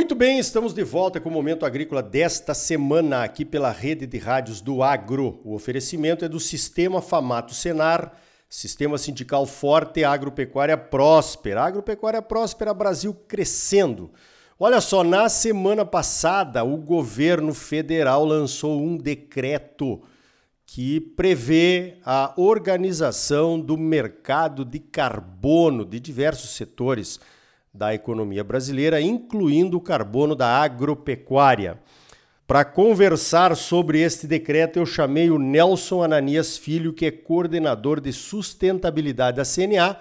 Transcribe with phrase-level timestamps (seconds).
[0.00, 4.16] Muito bem, estamos de volta com o Momento Agrícola desta semana, aqui pela rede de
[4.16, 5.42] rádios do Agro.
[5.44, 8.14] O oferecimento é do Sistema Famato Senar,
[8.48, 11.62] Sistema Sindical Forte, Agropecuária Próspera.
[11.64, 14.10] Agropecuária Próspera, Brasil crescendo.
[14.58, 20.00] Olha só, na semana passada, o governo federal lançou um decreto
[20.64, 27.20] que prevê a organização do mercado de carbono de diversos setores
[27.72, 31.78] da economia brasileira, incluindo o carbono da agropecuária.
[32.46, 38.12] Para conversar sobre este decreto, eu chamei o Nelson Ananias Filho, que é coordenador de
[38.12, 39.96] sustentabilidade da CNA,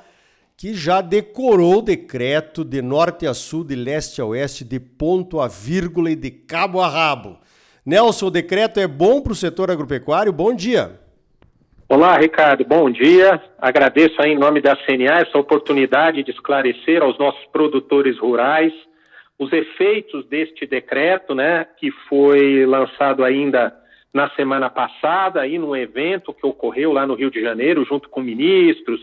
[0.57, 5.39] que já decorou o decreto de norte a sul, de leste a oeste, de ponto
[5.39, 7.37] a vírgula e de cabo a rabo.
[7.85, 10.33] Nelson, o decreto é bom para o setor agropecuário?
[10.33, 10.99] Bom dia.
[11.91, 13.41] Olá, Ricardo, bom dia.
[13.57, 18.71] Agradeço aí em nome da CNA essa oportunidade de esclarecer aos nossos produtores rurais
[19.39, 23.75] os efeitos deste decreto, né, que foi lançado ainda
[24.13, 28.21] na semana passada, aí num evento que ocorreu lá no Rio de Janeiro, junto com
[28.21, 29.01] ministros,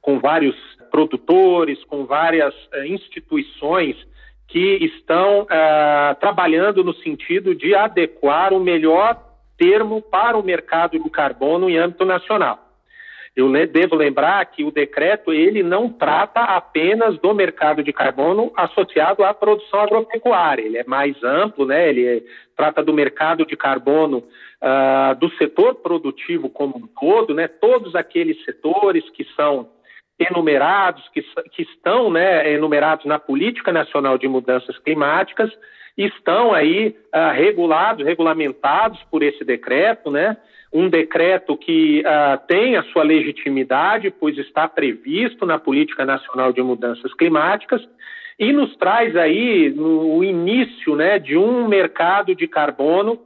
[0.00, 0.54] com vários
[0.92, 3.96] produtores, com várias uh, instituições
[4.46, 9.27] que estão uh, trabalhando no sentido de adequar o melhor
[9.58, 12.68] termo para o mercado do carbono em âmbito nacional.
[13.36, 19.22] Eu devo lembrar que o decreto ele não trata apenas do mercado de carbono associado
[19.22, 21.88] à produção agropecuária, ele é mais amplo, né?
[21.88, 22.22] Ele é,
[22.56, 27.46] trata do mercado de carbono uh, do setor produtivo como um todo, né?
[27.46, 29.68] Todos aqueles setores que são
[30.18, 35.50] enumerados, que, que estão né, enumerados na Política Nacional de Mudanças Climáticas
[35.96, 40.36] estão aí uh, regulados, regulamentados por esse decreto, né?
[40.72, 46.62] Um decreto que uh, tem a sua legitimidade, pois está previsto na Política Nacional de
[46.62, 47.82] Mudanças Climáticas
[48.38, 53.18] e nos traz aí o início, né, de um mercado de carbono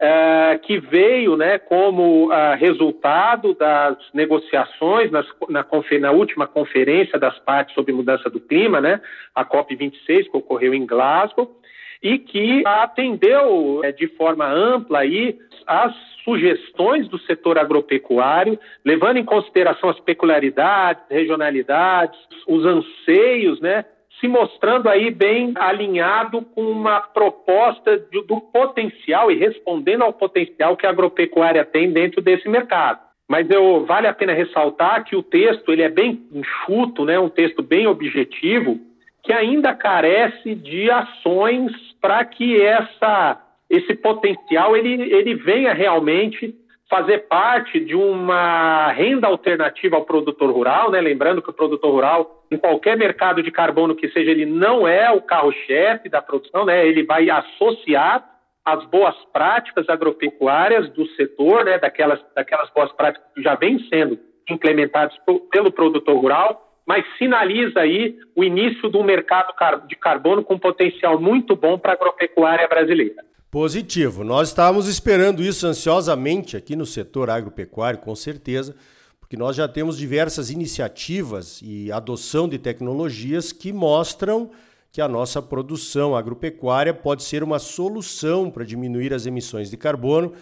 [0.00, 5.64] uh, que veio, né, como resultado das negociações nas, na,
[6.00, 9.00] na última conferência das partes sobre mudança do clima, né,
[9.34, 11.58] a COP 26 que ocorreu em Glasgow
[12.02, 15.94] e que atendeu é, de forma ampla aí as
[16.24, 23.84] sugestões do setor agropecuário, levando em consideração as peculiaridades, regionalidades, os anseios, né,
[24.20, 30.76] se mostrando aí bem alinhado com uma proposta de, do potencial e respondendo ao potencial
[30.76, 33.00] que a agropecuária tem dentro desse mercado.
[33.28, 37.28] Mas eu, vale a pena ressaltar que o texto ele é bem enxuto, né, um
[37.28, 38.80] texto bem objetivo,
[39.22, 41.70] que ainda carece de ações
[42.00, 46.54] para que essa, esse potencial ele, ele venha realmente
[46.88, 51.00] fazer parte de uma renda alternativa ao produtor rural, né?
[51.00, 55.10] Lembrando que o produtor rural, em qualquer mercado de carbono que seja, ele não é
[55.10, 56.86] o carro-chefe da produção, né?
[56.86, 58.24] Ele vai associar
[58.64, 61.78] as boas práticas agropecuárias do setor, né?
[61.78, 64.18] Daquelas, daquelas boas práticas que já vêm sendo
[64.48, 65.14] implementadas
[65.50, 69.52] pelo produtor rural mas sinaliza aí o início de um mercado
[69.86, 73.27] de carbono com potencial muito bom para a agropecuária brasileira.
[73.50, 74.24] Positivo.
[74.24, 78.76] Nós estávamos esperando isso ansiosamente aqui no setor agropecuário, com certeza,
[79.18, 84.50] porque nós já temos diversas iniciativas e adoção de tecnologias que mostram
[84.92, 90.34] que a nossa produção agropecuária pode ser uma solução para diminuir as emissões de carbono,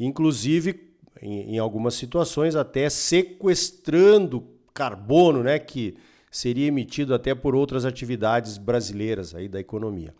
[0.00, 0.88] inclusive,
[1.20, 4.42] em, em algumas situações, até sequestrando
[4.72, 5.98] carbono, né, que
[6.30, 10.14] seria emitido até por outras atividades brasileiras aí da economia.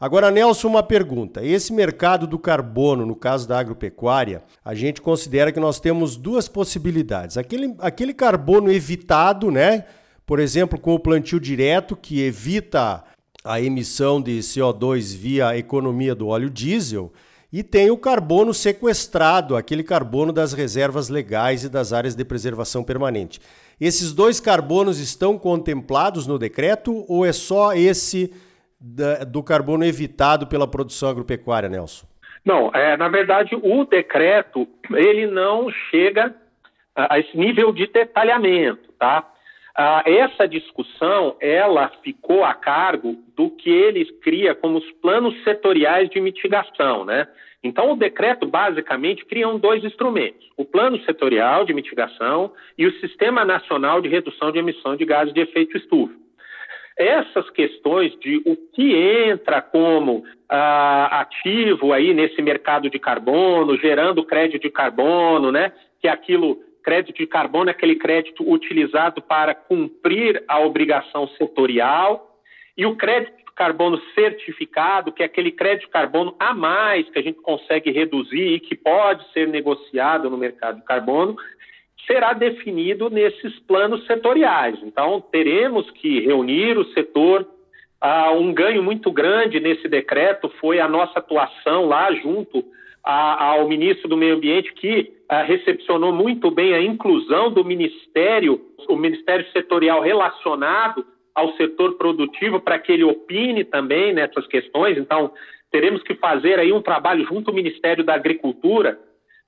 [0.00, 1.44] Agora, Nelson, uma pergunta.
[1.44, 6.48] Esse mercado do carbono, no caso da agropecuária, a gente considera que nós temos duas
[6.48, 7.36] possibilidades.
[7.36, 9.84] Aquele, aquele carbono evitado, né?
[10.24, 13.04] Por exemplo, com o plantio direto, que evita
[13.44, 17.12] a emissão de CO2 via a economia do óleo diesel,
[17.52, 22.82] e tem o carbono sequestrado, aquele carbono das reservas legais e das áreas de preservação
[22.82, 23.38] permanente.
[23.78, 28.32] Esses dois carbonos estão contemplados no decreto ou é só esse
[28.80, 32.06] do carbono evitado pela produção agropecuária, Nelson?
[32.44, 36.34] Não, é, na verdade, o decreto ele não chega
[36.94, 39.26] a esse nível de detalhamento, tá?
[39.76, 46.08] Ah, essa discussão ela ficou a cargo do que ele cria como os planos setoriais
[46.10, 47.28] de mitigação, né?
[47.62, 53.44] Então, o decreto basicamente cria dois instrumentos: o Plano Setorial de Mitigação e o Sistema
[53.44, 56.14] Nacional de Redução de Emissão de Gases de Efeito Estufa.
[57.02, 64.24] Essas questões de o que entra como ah, ativo aí nesse mercado de carbono, gerando
[64.24, 65.72] crédito de carbono, né?
[66.00, 72.38] Que é aquilo, crédito de carbono é aquele crédito utilizado para cumprir a obrigação setorial,
[72.76, 77.22] e o crédito carbono certificado, que é aquele crédito de carbono a mais que a
[77.22, 81.36] gente consegue reduzir e que pode ser negociado no mercado de carbono,
[82.06, 84.78] será definido nesses planos setoriais.
[84.82, 87.46] Então, teremos que reunir o setor.
[88.00, 92.64] Ah, um ganho muito grande nesse decreto foi a nossa atuação lá junto
[93.04, 98.60] a, ao ministro do Meio Ambiente, que ah, recepcionou muito bem a inclusão do ministério,
[98.88, 101.04] o ministério setorial relacionado
[101.34, 104.98] ao setor produtivo, para que ele opine também nessas questões.
[104.98, 105.32] Então,
[105.70, 108.98] teremos que fazer aí um trabalho junto ao Ministério da Agricultura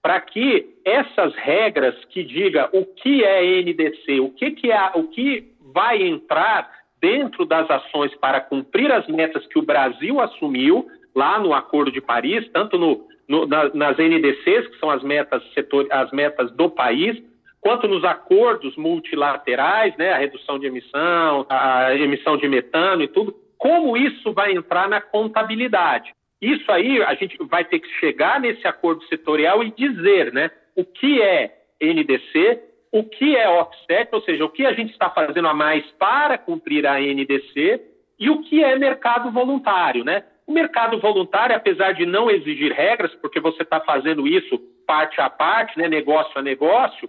[0.03, 5.05] para que essas regras que diga o que é NDC, o que, que é, o
[5.05, 6.69] que vai entrar
[7.01, 12.01] dentro das ações para cumprir as metas que o Brasil assumiu lá no Acordo de
[12.01, 16.69] Paris, tanto no, no, na, nas NDCs, que são as metas, setor, as metas do
[16.69, 17.23] país,
[17.61, 23.35] quanto nos acordos multilaterais, né, a redução de emissão, a emissão de metano e tudo,
[23.57, 26.13] como isso vai entrar na contabilidade.
[26.43, 30.85] Isso aí a gente vai ter que chegar nesse acordo setorial e dizer, né, o
[30.85, 32.61] que é NDC,
[32.91, 36.37] o que é offset, ou seja, o que a gente está fazendo a mais para
[36.37, 37.81] cumprir a NDC
[38.19, 40.25] e o que é mercado voluntário, né?
[40.45, 45.31] O mercado voluntário, apesar de não exigir regras, porque você está fazendo isso parte a
[45.31, 47.09] parte, né, negócio a negócio,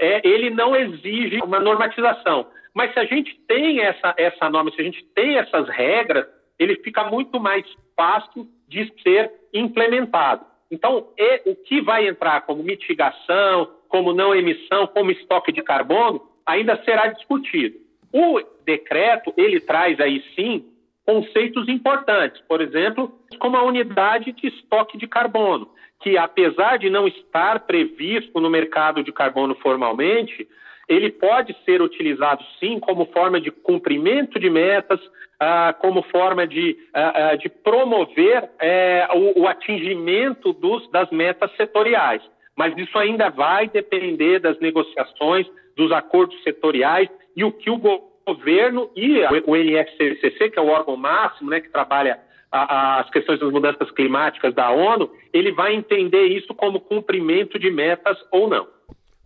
[0.00, 2.46] é, ele não exige uma normatização.
[2.72, 6.26] Mas se a gente tem essa, essa norma, se a gente tem essas regras,
[6.58, 7.66] ele fica muito mais
[7.98, 10.46] fácil de ser implementado.
[10.70, 11.08] Então,
[11.44, 17.08] o que vai entrar como mitigação, como não emissão, como estoque de carbono, ainda será
[17.08, 17.76] discutido.
[18.12, 20.64] O decreto, ele traz aí sim
[21.04, 27.08] conceitos importantes, por exemplo, como a unidade de estoque de carbono, que apesar de não
[27.08, 30.46] estar previsto no mercado de carbono formalmente,
[30.88, 34.98] ele pode ser utilizado sim como forma de cumprimento de metas,
[35.38, 39.06] ah, como forma de, ah, ah de promover eh,
[39.36, 42.22] o, atingimento dos, das metas setoriais.
[42.56, 45.46] Mas isso ainda vai depender das negociações,
[45.76, 47.78] dos acordos setoriais e o que o
[48.26, 52.18] governo e o NFCCC, que é o órgão máximo, né, que trabalha
[52.50, 58.18] as questões das mudanças climáticas da ONU, ele vai entender isso como cumprimento de metas
[58.32, 58.66] ou não.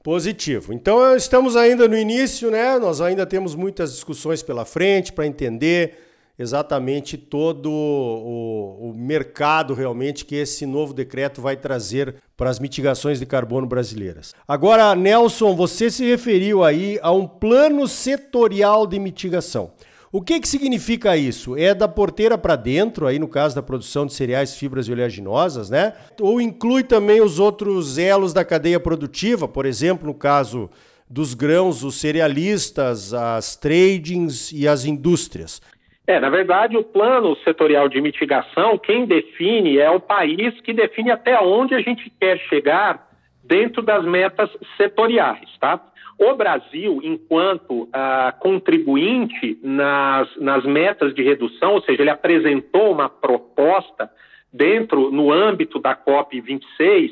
[0.03, 0.73] Positivo.
[0.73, 2.79] Então estamos ainda no início, né?
[2.79, 5.97] Nós ainda temos muitas discussões pela frente para entender
[6.39, 13.21] exatamente todo o, o, mercado realmente que esse novo decreto vai trazer para as mitigações
[13.21, 14.35] de carbono brasileiras.
[14.49, 19.73] Agora, Nelson, você se referiu aí a um plano setorial de mitigação.
[20.15, 21.57] O que, que significa isso?
[21.57, 25.71] É da porteira para dentro, aí no caso da produção de cereais, fibras e oleaginosas,
[25.71, 25.95] né?
[26.21, 30.69] Ou inclui também os outros elos da cadeia produtiva, por exemplo, no caso
[31.09, 35.63] dos grãos, os cerealistas, as tradings e as indústrias.
[36.07, 41.11] É, na verdade, o plano setorial de mitigação, quem define é o país que define
[41.11, 43.12] até onde a gente quer chegar
[43.43, 45.81] dentro das metas setoriais, tá?
[46.19, 53.09] O Brasil, enquanto ah, contribuinte nas, nas metas de redução, ou seja, ele apresentou uma
[53.09, 54.11] proposta
[54.53, 57.11] dentro, no âmbito da COP26,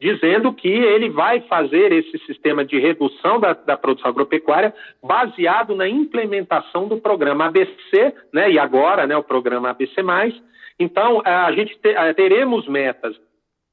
[0.00, 5.88] dizendo que ele vai fazer esse sistema de redução da, da, produção agropecuária baseado na
[5.88, 9.96] implementação do programa ABC, né, e agora né, o programa ABC.
[10.78, 13.16] Então, a gente te, teremos metas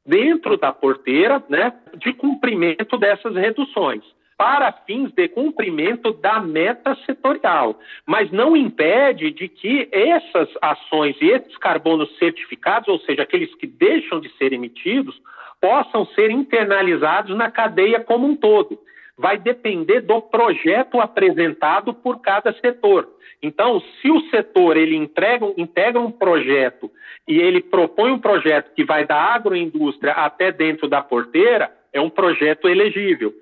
[0.05, 4.03] dentro da porteira né, de cumprimento dessas reduções
[4.37, 11.29] para fins de cumprimento da meta setorial, mas não impede de que essas ações e
[11.29, 15.15] esses carbonos certificados, ou seja, aqueles que deixam de ser emitidos,
[15.61, 18.77] possam ser internalizados na cadeia como um todo.
[19.17, 23.07] Vai depender do projeto apresentado por cada setor.
[23.41, 26.89] Então, se o setor ele entrega, integra um projeto
[27.27, 32.09] e ele propõe um projeto que vai da agroindústria até dentro da porteira, é um
[32.09, 33.33] projeto elegível.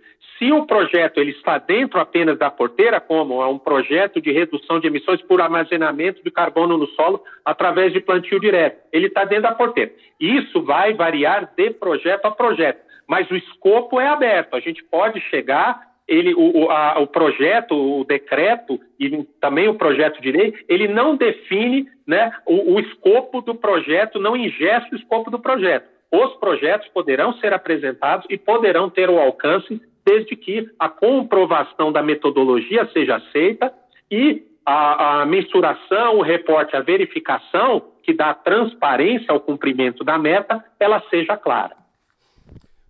[0.42, 4.80] Se o projeto ele está dentro apenas da porteira, como é um projeto de redução
[4.80, 9.44] de emissões por armazenamento de carbono no solo através de plantio direto, ele está dentro
[9.44, 9.92] da porteira.
[10.20, 14.56] Isso vai variar de projeto a projeto, mas o escopo é aberto.
[14.56, 20.20] A gente pode chegar ele, o, a, o, projeto, o decreto e também o projeto
[20.24, 25.30] de lei, ele não define né, o, o escopo do projeto, não ingesta o escopo
[25.30, 25.86] do projeto.
[26.12, 32.02] Os projetos poderão ser apresentados e poderão ter o alcance desde que a comprovação da
[32.02, 33.74] metodologia seja aceita
[34.10, 40.64] e a, a mensuração, o reporte, a verificação que dá transparência ao cumprimento da meta,
[40.80, 41.76] ela seja clara.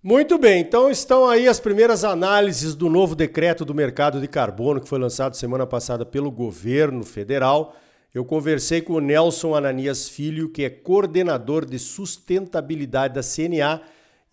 [0.04, 4.82] Muito bem, então estão aí as primeiras análises do novo decreto do mercado de carbono
[4.82, 7.76] que foi lançado semana passada pelo governo federal
[8.12, 13.80] Eu conversei com o Nelson Ananias Filho, que é coordenador de sustentabilidade da CNA,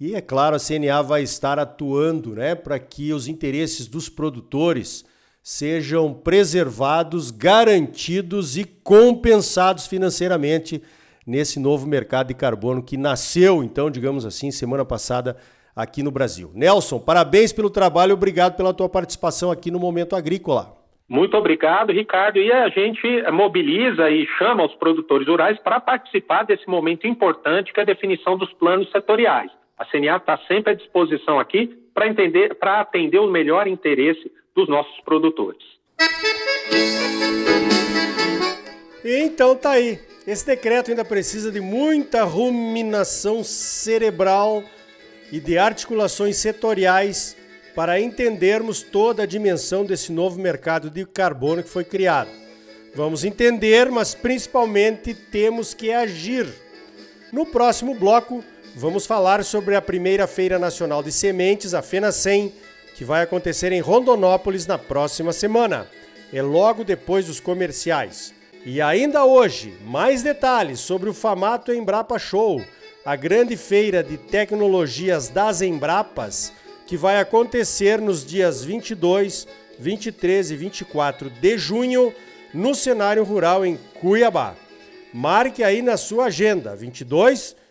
[0.01, 5.05] e é claro, a CNA vai estar atuando né, para que os interesses dos produtores
[5.43, 10.83] sejam preservados, garantidos e compensados financeiramente
[11.27, 15.37] nesse novo mercado de carbono que nasceu, então, digamos assim, semana passada
[15.75, 16.51] aqui no Brasil.
[16.55, 20.77] Nelson, parabéns pelo trabalho, obrigado pela tua participação aqui no Momento Agrícola.
[21.09, 22.39] Muito obrigado, Ricardo.
[22.39, 27.81] E a gente mobiliza e chama os produtores rurais para participar desse momento importante que
[27.81, 29.51] é a definição dos planos setoriais.
[29.79, 34.69] A CNA está sempre à disposição aqui para entender, para atender o melhor interesse dos
[34.69, 35.63] nossos produtores.
[39.05, 40.01] Então tá aí.
[40.27, 44.63] Esse decreto ainda precisa de muita ruminação cerebral
[45.33, 47.37] e de articulações setoriais
[47.75, 52.31] para entendermos toda a dimensão desse novo mercado de carbono que foi criado.
[52.95, 56.47] Vamos entender, mas principalmente temos que agir.
[57.33, 58.43] No próximo bloco,
[58.75, 62.53] vamos falar sobre a primeira Feira Nacional de Sementes, a FENA 100,
[62.95, 65.87] que vai acontecer em Rondonópolis na próxima semana.
[66.33, 68.35] É logo depois dos comerciais.
[68.65, 72.63] E ainda hoje, mais detalhes sobre o Famato Embrapa Show,
[73.05, 76.53] a grande feira de tecnologias das Embrapas,
[76.87, 79.47] que vai acontecer nos dias 22,
[79.79, 82.13] 23 e 24 de junho
[82.53, 84.55] no cenário rural em Cuiabá.
[85.13, 87.68] Marque aí na sua agenda, 22, 23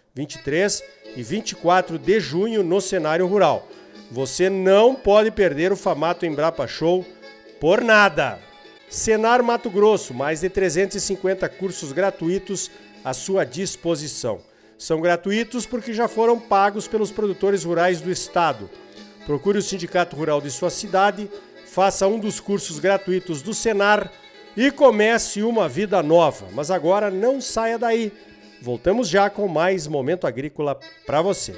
[1.15, 3.67] e 24 de junho no cenário rural.
[4.11, 7.05] Você não pode perder o Famato Embrapa Show
[7.59, 8.39] por nada.
[8.89, 12.71] Senar Mato Grosso, mais de 350 cursos gratuitos
[13.03, 14.39] à sua disposição.
[14.77, 18.69] São gratuitos porque já foram pagos pelos produtores rurais do estado.
[19.25, 21.29] Procure o sindicato rural de sua cidade,
[21.65, 24.09] faça um dos cursos gratuitos do Senar
[24.55, 26.47] e comece uma vida nova.
[26.53, 28.13] Mas agora não saia daí.
[28.61, 31.53] Voltamos já com mais momento agrícola para você.